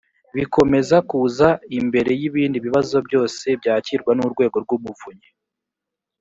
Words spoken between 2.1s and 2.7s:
y ibindi